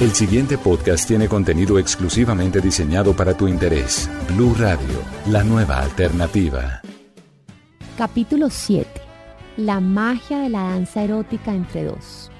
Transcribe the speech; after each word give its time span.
El 0.00 0.12
siguiente 0.12 0.56
podcast 0.56 1.08
tiene 1.08 1.26
contenido 1.26 1.76
exclusivamente 1.76 2.60
diseñado 2.60 3.16
para 3.16 3.36
tu 3.36 3.48
interés. 3.48 4.08
Blue 4.28 4.54
Radio, 4.56 5.02
la 5.26 5.42
nueva 5.42 5.80
alternativa. 5.80 6.82
Capítulo 7.96 8.48
7. 8.48 8.88
La 9.56 9.80
magia 9.80 10.38
de 10.38 10.50
la 10.50 10.62
danza 10.62 11.02
erótica 11.02 11.52
entre 11.52 11.82
dos. 11.82 12.30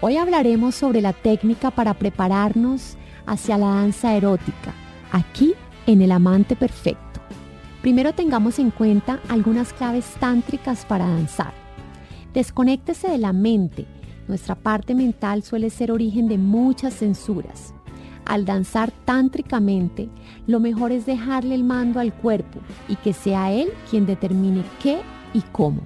Hoy 0.00 0.16
hablaremos 0.16 0.74
sobre 0.74 1.02
la 1.02 1.12
técnica 1.12 1.70
para 1.70 1.92
prepararnos 1.92 2.96
hacia 3.26 3.58
la 3.58 3.66
danza 3.66 4.14
erótica, 4.14 4.72
aquí 5.12 5.52
en 5.86 6.00
El 6.00 6.12
Amante 6.12 6.56
Perfecto. 6.56 7.20
Primero 7.82 8.14
tengamos 8.14 8.58
en 8.58 8.70
cuenta 8.70 9.20
algunas 9.28 9.74
claves 9.74 10.06
tántricas 10.18 10.86
para 10.86 11.06
danzar. 11.06 11.52
Desconéctese 12.32 13.10
de 13.10 13.18
la 13.18 13.34
mente. 13.34 13.84
Nuestra 14.28 14.54
parte 14.54 14.94
mental 14.94 15.42
suele 15.42 15.70
ser 15.70 15.92
origen 15.92 16.26
de 16.28 16.38
muchas 16.38 16.94
censuras. 16.94 17.72
Al 18.24 18.44
danzar 18.44 18.90
tántricamente, 19.04 20.08
lo 20.48 20.58
mejor 20.58 20.90
es 20.90 21.06
dejarle 21.06 21.54
el 21.54 21.62
mando 21.62 22.00
al 22.00 22.12
cuerpo 22.12 22.58
y 22.88 22.96
que 22.96 23.12
sea 23.12 23.52
él 23.52 23.68
quien 23.88 24.04
determine 24.04 24.64
qué 24.82 24.98
y 25.32 25.42
cómo. 25.52 25.82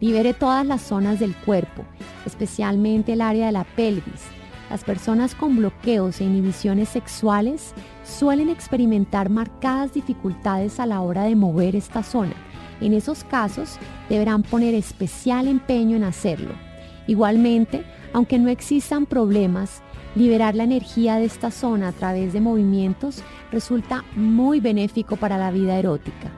Libere 0.00 0.34
todas 0.34 0.66
las 0.66 0.82
zonas 0.82 1.20
del 1.20 1.36
cuerpo, 1.36 1.84
especialmente 2.26 3.12
el 3.12 3.20
área 3.20 3.46
de 3.46 3.52
la 3.52 3.64
pelvis. 3.64 4.26
Las 4.70 4.82
personas 4.84 5.34
con 5.34 5.56
bloqueos 5.56 6.20
e 6.20 6.24
inhibiciones 6.24 6.88
sexuales 6.88 7.74
suelen 8.04 8.48
experimentar 8.48 9.30
marcadas 9.30 9.94
dificultades 9.94 10.80
a 10.80 10.86
la 10.86 11.00
hora 11.00 11.24
de 11.24 11.36
mover 11.36 11.76
esta 11.76 12.02
zona. 12.02 12.34
En 12.80 12.92
esos 12.92 13.24
casos 13.24 13.78
deberán 14.08 14.42
poner 14.42 14.74
especial 14.74 15.48
empeño 15.48 15.96
en 15.96 16.04
hacerlo. 16.04 16.67
Igualmente, 17.08 17.84
aunque 18.12 18.38
no 18.38 18.50
existan 18.50 19.06
problemas, 19.06 19.82
liberar 20.14 20.54
la 20.54 20.64
energía 20.64 21.16
de 21.16 21.24
esta 21.24 21.50
zona 21.50 21.88
a 21.88 21.92
través 21.92 22.32
de 22.32 22.40
movimientos 22.40 23.22
resulta 23.50 24.04
muy 24.14 24.60
benéfico 24.60 25.16
para 25.16 25.38
la 25.38 25.50
vida 25.50 25.78
erótica. 25.78 26.30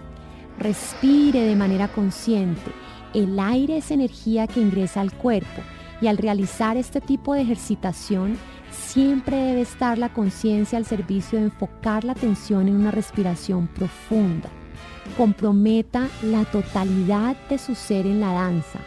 Respire 0.59 1.41
de 1.41 1.57
manera 1.57 1.89
consciente. 1.89 2.71
El 3.15 3.39
aire 3.41 3.79
es 3.79 3.91
energía 3.91 4.47
que 4.47 4.61
ingresa 4.61 5.01
al 5.01 5.13
cuerpo 5.13 5.61
y 6.01 6.07
al 6.07 6.19
realizar 6.19 6.77
este 6.77 7.01
tipo 7.01 7.35
de 7.35 7.43
ejercitación 7.43 8.39
siempre 8.71 9.37
debe 9.37 9.63
estar 9.63 9.99
la 9.99 10.13
conciencia 10.13 10.79
al 10.79 10.85
servicio 10.87 11.39
de 11.39 11.47
enfocar 11.47 12.05
la 12.05 12.13
atención 12.13 12.69
en 12.69 12.77
una 12.77 12.93
respiración 12.93 13.67
profunda. 13.67 14.49
Comprometa 15.17 16.07
la 16.23 16.45
totalidad 16.45 17.37
de 17.49 17.59
su 17.59 17.75
ser 17.75 18.07
en 18.07 18.21
la 18.21 18.33
danza. 18.33 18.79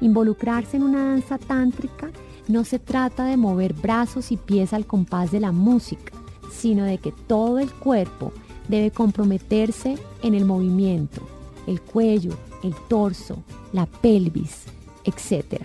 Involucrarse 0.00 0.76
en 0.76 0.82
una 0.82 1.04
danza 1.04 1.38
tántrica 1.38 2.10
no 2.48 2.64
se 2.64 2.78
trata 2.78 3.24
de 3.24 3.36
mover 3.36 3.74
brazos 3.74 4.32
y 4.32 4.36
pies 4.36 4.72
al 4.72 4.86
compás 4.86 5.30
de 5.30 5.40
la 5.40 5.52
música, 5.52 6.12
sino 6.50 6.84
de 6.84 6.98
que 6.98 7.12
todo 7.12 7.58
el 7.58 7.70
cuerpo 7.70 8.32
debe 8.68 8.90
comprometerse 8.90 9.98
en 10.22 10.34
el 10.34 10.44
movimiento, 10.44 11.22
el 11.66 11.80
cuello, 11.80 12.32
el 12.62 12.74
torso, 12.88 13.42
la 13.72 13.86
pelvis, 13.86 14.64
etc. 15.04 15.62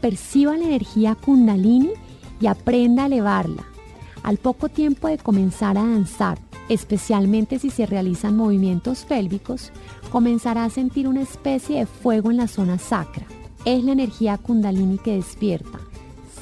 Perciba 0.00 0.56
la 0.56 0.64
energía 0.64 1.14
kundalini 1.14 1.90
y 2.40 2.46
aprenda 2.46 3.04
a 3.04 3.06
elevarla. 3.06 3.64
Al 4.22 4.38
poco 4.38 4.68
tiempo 4.68 5.08
de 5.08 5.18
comenzar 5.18 5.78
a 5.78 5.82
danzar, 5.84 6.38
especialmente 6.68 7.58
si 7.58 7.70
se 7.70 7.86
realizan 7.86 8.36
movimientos 8.36 9.04
pélvicos, 9.04 9.72
comenzará 10.10 10.64
a 10.64 10.70
sentir 10.70 11.08
una 11.08 11.22
especie 11.22 11.78
de 11.78 11.86
fuego 11.86 12.30
en 12.30 12.36
la 12.38 12.48
zona 12.48 12.78
sacra. 12.78 13.26
Es 13.64 13.84
la 13.84 13.92
energía 13.92 14.38
kundalini 14.38 14.98
que 14.98 15.16
despierta. 15.16 15.78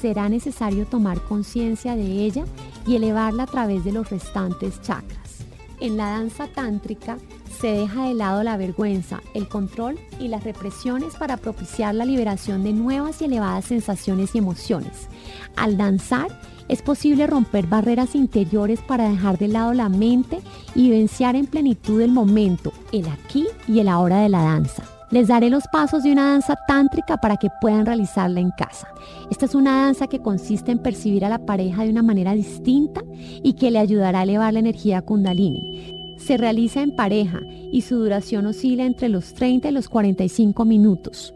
Será 0.01 0.27
necesario 0.27 0.87
tomar 0.87 1.21
conciencia 1.21 1.95
de 1.95 2.25
ella 2.25 2.45
y 2.87 2.95
elevarla 2.95 3.43
a 3.43 3.47
través 3.47 3.83
de 3.83 3.91
los 3.91 4.09
restantes 4.09 4.81
chakras. 4.81 5.45
En 5.79 5.97
la 5.97 6.07
danza 6.07 6.47
tántrica 6.47 7.17
se 7.59 7.67
deja 7.67 8.07
de 8.07 8.15
lado 8.15 8.41
la 8.41 8.57
vergüenza, 8.57 9.21
el 9.35 9.47
control 9.47 9.99
y 10.19 10.29
las 10.29 10.43
represiones 10.43 11.15
para 11.15 11.37
propiciar 11.37 11.93
la 11.93 12.05
liberación 12.05 12.63
de 12.63 12.73
nuevas 12.73 13.21
y 13.21 13.25
elevadas 13.25 13.65
sensaciones 13.65 14.33
y 14.33 14.39
emociones. 14.39 15.07
Al 15.55 15.77
danzar 15.77 16.39
es 16.69 16.81
posible 16.81 17.27
romper 17.27 17.67
barreras 17.67 18.15
interiores 18.15 18.79
para 18.79 19.09
dejar 19.09 19.37
de 19.37 19.47
lado 19.47 19.73
la 19.73 19.89
mente 19.89 20.39
y 20.73 20.89
vivenciar 20.89 21.35
en 21.35 21.45
plenitud 21.45 22.01
el 22.01 22.11
momento, 22.11 22.73
el 22.91 23.07
aquí 23.09 23.45
y 23.67 23.79
el 23.79 23.89
ahora 23.89 24.21
de 24.21 24.29
la 24.29 24.41
danza. 24.41 24.90
Les 25.11 25.27
daré 25.27 25.49
los 25.49 25.67
pasos 25.67 26.03
de 26.03 26.11
una 26.13 26.31
danza 26.31 26.55
tántrica 26.67 27.17
para 27.17 27.35
que 27.35 27.49
puedan 27.59 27.85
realizarla 27.85 28.39
en 28.39 28.51
casa. 28.51 28.87
Esta 29.29 29.45
es 29.45 29.55
una 29.55 29.83
danza 29.83 30.07
que 30.07 30.21
consiste 30.21 30.71
en 30.71 30.79
percibir 30.79 31.25
a 31.25 31.29
la 31.29 31.45
pareja 31.45 31.83
de 31.83 31.89
una 31.89 32.01
manera 32.01 32.33
distinta 32.33 33.01
y 33.43 33.53
que 33.53 33.71
le 33.71 33.79
ayudará 33.79 34.21
a 34.21 34.23
elevar 34.23 34.53
la 34.53 34.59
energía 34.59 35.01
kundalini. 35.01 36.15
Se 36.17 36.37
realiza 36.37 36.81
en 36.81 36.95
pareja 36.95 37.41
y 37.73 37.81
su 37.81 37.97
duración 37.97 38.45
oscila 38.45 38.85
entre 38.85 39.09
los 39.09 39.33
30 39.33 39.67
y 39.67 39.71
los 39.73 39.89
45 39.89 40.63
minutos. 40.63 41.33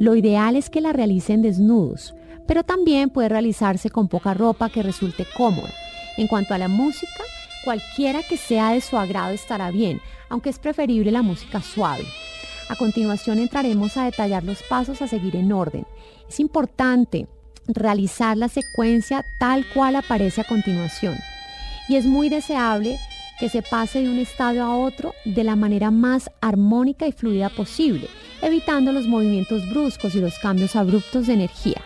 Lo 0.00 0.16
ideal 0.16 0.56
es 0.56 0.68
que 0.68 0.80
la 0.80 0.92
realicen 0.92 1.42
desnudos, 1.42 2.16
pero 2.48 2.64
también 2.64 3.08
puede 3.08 3.28
realizarse 3.28 3.88
con 3.88 4.08
poca 4.08 4.34
ropa 4.34 4.68
que 4.68 4.82
resulte 4.82 5.26
cómoda. 5.36 5.70
En 6.16 6.26
cuanto 6.26 6.54
a 6.54 6.58
la 6.58 6.66
música, 6.66 7.22
cualquiera 7.64 8.24
que 8.24 8.36
sea 8.36 8.72
de 8.72 8.80
su 8.80 8.98
agrado 8.98 9.30
estará 9.30 9.70
bien, 9.70 10.00
aunque 10.28 10.50
es 10.50 10.58
preferible 10.58 11.12
la 11.12 11.22
música 11.22 11.62
suave. 11.62 12.04
A 12.72 12.76
continuación 12.76 13.38
entraremos 13.38 13.98
a 13.98 14.06
detallar 14.06 14.44
los 14.44 14.62
pasos 14.62 15.02
a 15.02 15.06
seguir 15.06 15.36
en 15.36 15.52
orden. 15.52 15.86
Es 16.26 16.40
importante 16.40 17.28
realizar 17.66 18.34
la 18.38 18.48
secuencia 18.48 19.26
tal 19.38 19.66
cual 19.74 19.94
aparece 19.94 20.40
a 20.40 20.44
continuación. 20.44 21.18
Y 21.90 21.96
es 21.96 22.06
muy 22.06 22.30
deseable 22.30 22.96
que 23.38 23.50
se 23.50 23.60
pase 23.60 24.00
de 24.02 24.08
un 24.08 24.18
estado 24.18 24.62
a 24.62 24.74
otro 24.74 25.12
de 25.26 25.44
la 25.44 25.54
manera 25.54 25.90
más 25.90 26.30
armónica 26.40 27.06
y 27.06 27.12
fluida 27.12 27.50
posible, 27.50 28.08
evitando 28.40 28.90
los 28.90 29.06
movimientos 29.06 29.68
bruscos 29.68 30.14
y 30.14 30.20
los 30.20 30.38
cambios 30.38 30.74
abruptos 30.74 31.26
de 31.26 31.34
energía. 31.34 31.82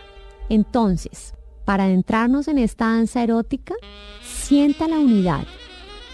Entonces, 0.47 1.33
para 1.65 1.83
adentrarnos 1.83 2.47
en 2.47 2.59
esta 2.59 2.85
danza 2.85 3.21
erótica, 3.23 3.75
sienta 4.23 4.87
la 4.87 4.99
unidad, 4.99 5.43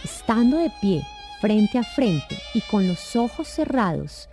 estando 0.04 0.58
de 0.58 0.72
pie, 0.82 1.04
frente 1.42 1.78
a 1.78 1.84
frente 1.84 2.40
y 2.56 2.62
con 2.62 2.88
los 2.88 3.16
ojos 3.16 3.48
cerrados 3.48 4.30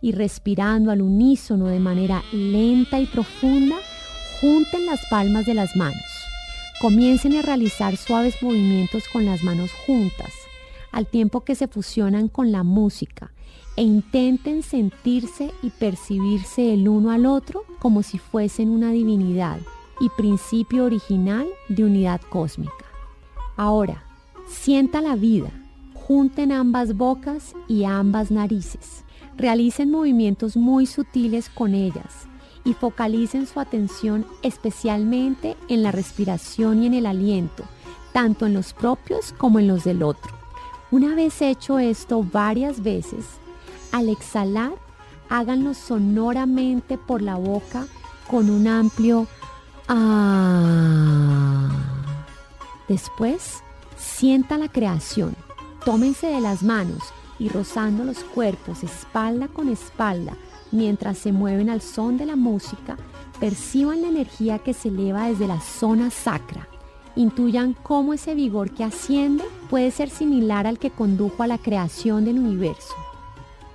y 0.00 0.12
respirando 0.12 0.90
al 0.90 1.02
unísono 1.02 1.66
de 1.66 1.80
manera 1.80 2.22
lenta 2.32 3.00
y 3.00 3.06
profunda, 3.06 3.76
junten 4.40 4.86
las 4.86 5.00
palmas 5.06 5.46
de 5.46 5.54
las 5.54 5.74
manos. 5.76 6.04
Comiencen 6.80 7.36
a 7.36 7.42
realizar 7.42 7.96
suaves 7.96 8.42
movimientos 8.42 9.04
con 9.12 9.24
las 9.24 9.42
manos 9.42 9.72
juntas, 9.86 10.32
al 10.92 11.06
tiempo 11.06 11.42
que 11.42 11.54
se 11.54 11.68
fusionan 11.68 12.28
con 12.28 12.52
la 12.52 12.62
música, 12.62 13.32
e 13.76 13.82
intenten 13.82 14.62
sentirse 14.62 15.52
y 15.62 15.70
percibirse 15.70 16.74
el 16.74 16.88
uno 16.88 17.12
al 17.12 17.26
otro 17.26 17.64
como 17.78 18.02
si 18.02 18.18
fuesen 18.18 18.70
una 18.70 18.90
divinidad 18.90 19.58
y 20.00 20.08
principio 20.10 20.84
original 20.84 21.46
de 21.68 21.84
unidad 21.84 22.20
cósmica. 22.28 22.72
Ahora, 23.56 24.04
sienta 24.48 25.00
la 25.00 25.16
vida, 25.16 25.50
junten 25.94 26.52
ambas 26.52 26.96
bocas 26.96 27.54
y 27.68 27.84
ambas 27.84 28.30
narices. 28.30 29.04
Realicen 29.38 29.90
movimientos 29.92 30.56
muy 30.56 30.84
sutiles 30.86 31.48
con 31.48 31.72
ellas 31.72 32.26
y 32.64 32.74
focalicen 32.74 33.46
su 33.46 33.60
atención 33.60 34.26
especialmente 34.42 35.56
en 35.68 35.84
la 35.84 35.92
respiración 35.92 36.82
y 36.82 36.86
en 36.86 36.94
el 36.94 37.06
aliento, 37.06 37.62
tanto 38.12 38.46
en 38.46 38.54
los 38.54 38.72
propios 38.72 39.32
como 39.38 39.60
en 39.60 39.68
los 39.68 39.84
del 39.84 40.02
otro. 40.02 40.32
Una 40.90 41.14
vez 41.14 41.40
hecho 41.40 41.78
esto 41.78 42.24
varias 42.24 42.82
veces, 42.82 43.26
al 43.92 44.08
exhalar, 44.08 44.72
háganlo 45.28 45.72
sonoramente 45.72 46.98
por 46.98 47.22
la 47.22 47.36
boca 47.36 47.86
con 48.26 48.50
un 48.50 48.66
amplio 48.66 49.28
ah. 49.86 51.68
Después, 52.88 53.62
sienta 53.96 54.58
la 54.58 54.68
creación. 54.68 55.36
Tómense 55.84 56.26
de 56.26 56.40
las 56.40 56.64
manos 56.64 57.12
y 57.38 57.48
rozando 57.48 58.04
los 58.04 58.24
cuerpos 58.24 58.82
espalda 58.82 59.48
con 59.48 59.68
espalda 59.68 60.36
mientras 60.70 61.18
se 61.18 61.32
mueven 61.32 61.70
al 61.70 61.80
son 61.80 62.18
de 62.18 62.26
la 62.26 62.36
música, 62.36 62.96
perciban 63.40 64.02
la 64.02 64.08
energía 64.08 64.58
que 64.58 64.74
se 64.74 64.88
eleva 64.88 65.28
desde 65.28 65.46
la 65.46 65.60
zona 65.60 66.10
sacra. 66.10 66.68
Intuyan 67.16 67.74
cómo 67.74 68.14
ese 68.14 68.34
vigor 68.34 68.70
que 68.70 68.84
asciende 68.84 69.44
puede 69.70 69.90
ser 69.90 70.10
similar 70.10 70.66
al 70.66 70.78
que 70.78 70.90
condujo 70.90 71.42
a 71.42 71.46
la 71.46 71.58
creación 71.58 72.24
del 72.24 72.38
universo. 72.38 72.94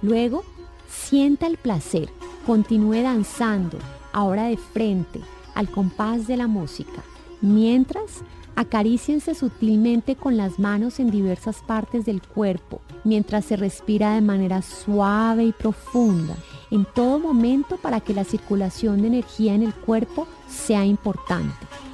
Luego, 0.02 0.44
sienta 0.88 1.48
el 1.48 1.58
placer, 1.58 2.10
continúe 2.46 3.02
danzando, 3.02 3.78
ahora 4.12 4.46
de 4.46 4.58
frente, 4.58 5.22
al 5.56 5.70
compás 5.70 6.28
de 6.28 6.38
la 6.38 6.48
música, 6.48 7.04
mientras 7.42 8.22
acaríciense 8.56 9.36
sutilmente 9.36 10.16
con 10.16 10.38
las 10.38 10.60
manos 10.60 11.00
en 11.00 11.10
diversas 11.10 11.58
partes 11.58 12.06
del 12.06 12.22
cuerpo, 12.22 12.82
mientras 13.04 13.46
se 13.46 13.56
respira 13.56 14.14
de 14.14 14.22
manera 14.22 14.62
suave 14.62 15.46
y 15.46 15.52
profunda, 15.52 16.36
en 16.72 16.86
todo 16.86 17.20
momento 17.20 17.78
para 17.78 18.00
que 18.00 18.14
la 18.14 18.24
circulación 18.24 19.02
de 19.02 19.08
energía 19.08 19.54
en 19.54 19.64
el 19.64 19.74
cuerpo 19.74 20.28
sea 20.48 20.86
importante. 20.86 21.54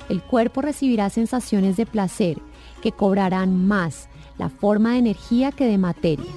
El 0.10 0.22
cuerpo 0.22 0.62
recibirá 0.62 1.10
sensaciones 1.10 1.78
de 1.78 1.86
placer 1.86 2.40
que 2.82 2.92
cobrarán 2.92 3.68
más 3.68 4.10
la 4.38 4.50
forma 4.50 4.94
de 4.94 5.00
energía 5.00 5.52
que 5.52 5.66
de 5.66 5.78
materia. 5.78 6.32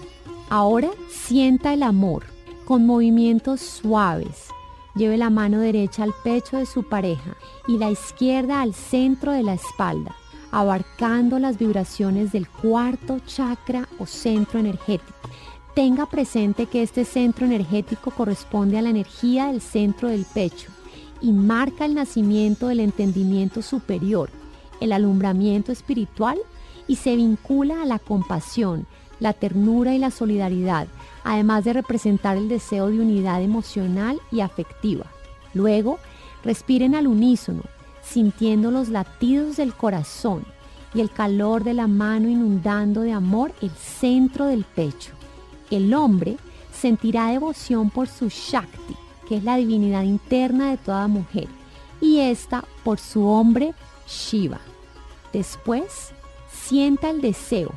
Ahora 0.51 0.91
sienta 1.09 1.73
el 1.73 1.83
amor 1.83 2.25
con 2.65 2.85
movimientos 2.85 3.61
suaves. 3.61 4.49
Lleve 4.95 5.17
la 5.17 5.31
mano 5.31 5.59
derecha 5.59 6.03
al 6.03 6.13
pecho 6.23 6.59
de 6.59 6.67
su 6.67 6.83
pareja 6.83 7.37
y 7.67 7.79
la 7.79 7.91
izquierda 7.91 8.61
al 8.61 8.75
centro 8.75 9.33
de 9.33 9.43
la 9.43 9.55
espalda, 9.55 10.15
abarcando 10.51 11.39
las 11.39 11.59
vibraciones 11.59 12.33
del 12.33 12.49
cuarto 12.49 13.19
chakra 13.21 13.89
o 13.99 14.07
centro 14.07 14.61
energético. 14.61 15.15
Tenga 15.75 16.05
presente 16.05 16.67
que 16.67 16.83
este 16.83 17.07
centro 17.07 17.47
energético 17.47 18.11
corresponde 18.11 18.77
a 18.77 18.83
la 18.83 18.91
energía 18.91 19.47
del 19.47 19.63
centro 19.63 20.09
del 20.09 20.27
pecho 20.27 20.71
y 21.23 21.33
marca 21.33 21.87
el 21.87 21.95
nacimiento 21.95 22.69
del 22.69 22.81
entendimiento 22.81 23.63
superior, 23.63 24.29
el 24.81 24.93
alumbramiento 24.93 25.73
espiritual 25.73 26.39
y 26.87 26.97
se 26.97 27.17
vincula 27.17 27.81
a 27.81 27.87
la 27.87 27.99
compasión, 27.99 28.87
la 29.21 29.33
ternura 29.33 29.95
y 29.95 29.99
la 29.99 30.11
solidaridad, 30.11 30.89
además 31.25 31.65
de 31.65 31.73
representar 31.73 32.37
el 32.37 32.49
deseo 32.49 32.89
de 32.89 33.01
unidad 33.01 33.43
emocional 33.43 34.21
y 34.31 34.41
afectiva. 34.41 35.07
Luego, 35.55 35.99
respiren 36.45 36.95
al 36.95 37.07
unísono, 37.07 37.63
sintiendo 38.03 38.71
los 38.71 38.89
latidos 38.89 39.57
del 39.57 39.75
corazón 39.75 40.45
y 40.95 41.01
el 41.01 41.11
calor 41.11 41.65
de 41.65 41.75
la 41.75 41.87
mano 41.87 42.29
inundando 42.29 43.03
de 43.03 43.13
amor 43.13 43.53
el 43.63 43.71
centro 43.71 44.47
del 44.47 44.65
pecho. 44.65 45.13
El 45.71 45.95
hombre 45.95 46.37
sentirá 46.73 47.29
devoción 47.29 47.91
por 47.91 48.09
su 48.09 48.29
Shakti, 48.29 48.97
que 49.29 49.37
es 49.37 49.45
la 49.45 49.57
divinidad 49.57 50.03
interna 50.03 50.71
de 50.71 50.77
toda 50.77 51.07
mujer, 51.09 51.49
y 52.01 52.19
esta 52.19 52.65
por 52.83 52.99
su 52.99 53.27
hombre 53.27 53.75
Shiva. 54.07 54.61
Después, 55.33 56.13
sienta 56.51 57.11
el 57.11 57.21
deseo. 57.21 57.73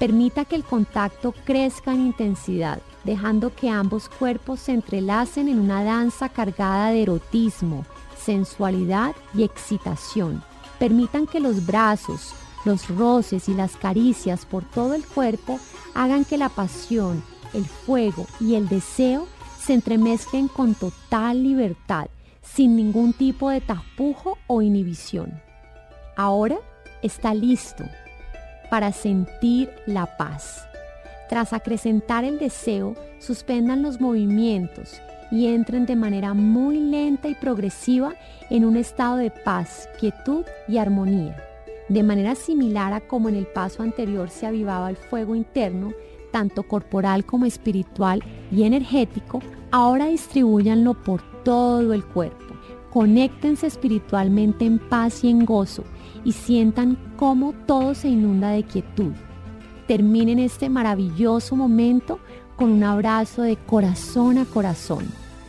Permita 0.00 0.46
que 0.46 0.56
el 0.56 0.64
contacto 0.64 1.34
crezca 1.44 1.92
en 1.92 2.06
intensidad, 2.06 2.80
dejando 3.04 3.54
que 3.54 3.68
ambos 3.68 4.08
cuerpos 4.08 4.60
se 4.60 4.72
entrelacen 4.72 5.46
en 5.46 5.60
una 5.60 5.84
danza 5.84 6.30
cargada 6.30 6.90
de 6.90 7.02
erotismo, 7.02 7.84
sensualidad 8.16 9.14
y 9.34 9.42
excitación. 9.42 10.42
Permitan 10.78 11.26
que 11.26 11.38
los 11.38 11.66
brazos, 11.66 12.32
los 12.64 12.88
roces 12.88 13.46
y 13.50 13.52
las 13.52 13.76
caricias 13.76 14.46
por 14.46 14.64
todo 14.64 14.94
el 14.94 15.04
cuerpo 15.04 15.60
hagan 15.94 16.24
que 16.24 16.38
la 16.38 16.48
pasión, 16.48 17.22
el 17.52 17.66
fuego 17.66 18.26
y 18.40 18.54
el 18.54 18.70
deseo 18.70 19.26
se 19.58 19.74
entremezclen 19.74 20.48
con 20.48 20.74
total 20.74 21.42
libertad, 21.42 22.06
sin 22.42 22.74
ningún 22.74 23.12
tipo 23.12 23.50
de 23.50 23.60
tapujo 23.60 24.38
o 24.46 24.62
inhibición. 24.62 25.42
Ahora 26.16 26.56
está 27.02 27.34
listo 27.34 27.84
para 28.70 28.92
sentir 28.92 29.70
la 29.86 30.16
paz. 30.16 30.66
Tras 31.28 31.52
acrecentar 31.52 32.24
el 32.24 32.38
deseo, 32.38 32.94
suspendan 33.18 33.82
los 33.82 34.00
movimientos 34.00 35.00
y 35.30 35.46
entren 35.46 35.86
de 35.86 35.96
manera 35.96 36.34
muy 36.34 36.78
lenta 36.78 37.28
y 37.28 37.34
progresiva 37.34 38.14
en 38.48 38.64
un 38.64 38.76
estado 38.76 39.16
de 39.16 39.30
paz, 39.30 39.88
quietud 39.98 40.44
y 40.66 40.78
armonía. 40.78 41.36
De 41.88 42.02
manera 42.02 42.34
similar 42.34 42.92
a 42.92 43.00
como 43.00 43.28
en 43.28 43.36
el 43.36 43.46
paso 43.46 43.82
anterior 43.82 44.30
se 44.30 44.46
avivaba 44.46 44.90
el 44.90 44.96
fuego 44.96 45.34
interno, 45.34 45.92
tanto 46.32 46.62
corporal 46.62 47.24
como 47.24 47.46
espiritual 47.46 48.22
y 48.52 48.62
energético, 48.62 49.40
ahora 49.72 50.06
distribuyanlo 50.06 50.94
por 50.94 51.22
todo 51.42 51.92
el 51.92 52.04
cuerpo. 52.04 52.54
Conéctense 52.90 53.66
espiritualmente 53.66 54.64
en 54.64 54.78
paz 54.78 55.22
y 55.22 55.30
en 55.30 55.44
gozo 55.44 55.84
y 56.24 56.32
sientan 56.32 56.98
cómo 57.16 57.54
todo 57.66 57.94
se 57.94 58.08
inunda 58.08 58.50
de 58.50 58.62
quietud. 58.62 59.12
Terminen 59.86 60.38
este 60.38 60.68
maravilloso 60.68 61.56
momento 61.56 62.18
con 62.56 62.70
un 62.70 62.84
abrazo 62.84 63.42
de 63.42 63.56
corazón 63.56 64.38
a 64.38 64.44
corazón. 64.44 65.04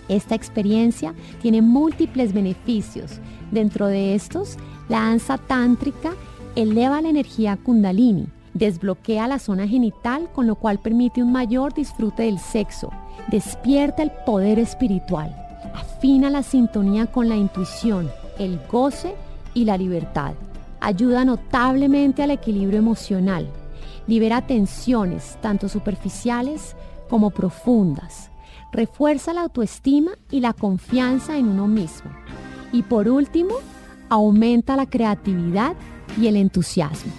Esta 0.08 0.36
experiencia 0.36 1.14
tiene 1.42 1.62
múltiples 1.62 2.34
beneficios. 2.34 3.20
Dentro 3.52 3.88
de 3.88 4.16
estos, 4.16 4.58
la 4.90 5.02
danza 5.02 5.38
tántrica 5.38 6.12
eleva 6.56 7.02
la 7.02 7.10
energía 7.10 7.58
kundalini, 7.58 8.28
desbloquea 8.54 9.28
la 9.28 9.40
zona 9.40 9.68
genital, 9.68 10.30
con 10.34 10.48
lo 10.48 10.56
cual 10.56 10.80
permite 10.80 11.24
un 11.24 11.32
mayor 11.32 11.74
disfrute 11.74 12.24
del 12.24 12.40
sexo, 12.40 12.90
despierta 13.30 14.04
el 14.04 14.12
poder 14.26 14.60
espiritual, 14.60 15.36
afina 15.74 16.30
la 16.30 16.44
sintonía 16.44 17.08
con 17.08 17.30
la 17.30 17.36
intuición, 17.36 18.10
el 18.40 18.60
goce 18.70 19.16
y 19.54 19.66
la 19.66 19.78
libertad. 19.78 20.34
Ayuda 20.82 21.24
notablemente 21.26 22.24
al 22.24 22.32
equilibrio 22.32 22.80
emocional, 22.80 23.48
libera 24.08 24.46
tensiones 24.46 25.38
tanto 25.42 25.70
superficiales 25.70 26.76
como 27.08 27.30
profundas, 27.30 28.32
refuerza 28.72 29.34
la 29.34 29.42
autoestima 29.42 30.12
y 30.32 30.40
la 30.40 30.54
confianza 30.54 31.38
en 31.38 31.48
uno 31.48 31.68
mismo. 31.68 32.10
Y 32.72 32.82
por 32.82 33.08
último, 33.08 33.56
aumenta 34.10 34.76
la 34.76 34.88
creatividad 34.88 35.76
y 36.20 36.28
el 36.28 36.36
entusiasmo. 36.36 37.12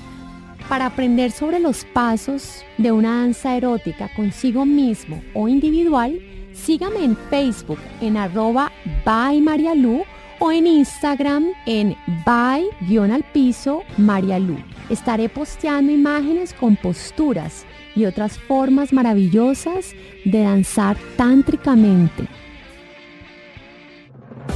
Para 0.68 0.86
aprender 0.86 1.30
sobre 1.30 1.60
los 1.60 1.84
pasos 1.84 2.64
de 2.78 2.92
una 2.92 3.20
danza 3.20 3.56
erótica 3.56 4.10
consigo 4.16 4.64
mismo 4.64 5.22
o 5.34 5.46
individual, 5.48 6.18
sígame 6.52 7.04
en 7.04 7.16
Facebook 7.16 7.78
en 8.00 8.16
arroba 8.16 8.72
by 9.04 9.40
Marialu 9.40 10.02
o 10.42 10.50
en 10.50 10.66
Instagram 10.66 11.52
en 11.66 11.94
by-al-piso 12.26 13.84
Marialu. 13.96 14.56
Estaré 14.90 15.28
posteando 15.28 15.92
imágenes 15.92 16.52
con 16.52 16.74
posturas 16.74 17.64
y 17.94 18.06
otras 18.06 18.38
formas 18.38 18.92
maravillosas 18.92 19.94
de 20.24 20.42
danzar 20.42 20.96
tántricamente. 21.16 22.26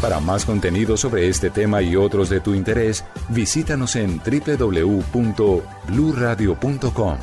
Para 0.00 0.18
más 0.18 0.44
contenido 0.44 0.96
sobre 0.96 1.28
este 1.28 1.50
tema 1.50 1.82
y 1.82 1.94
otros 1.94 2.30
de 2.30 2.40
tu 2.40 2.52
interés, 2.54 3.04
visítanos 3.28 3.94
en 3.94 4.18
www.bluradio.com. 4.18 7.18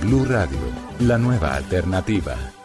Blu 0.00 0.24
Radio, 0.24 0.58
la 1.00 1.18
nueva 1.18 1.54
alternativa. 1.54 2.55